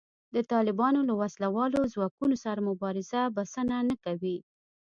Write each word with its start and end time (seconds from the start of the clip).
د 0.35 0.37
طالبانو 0.51 0.99
له 1.09 1.13
وسله 1.21 1.47
والو 1.55 1.79
ځواکونو 1.93 2.35
سره 2.43 2.59
مبارزه 2.69 3.21
بسنه 3.35 3.77
نه 3.89 3.95
کوي 4.03 4.37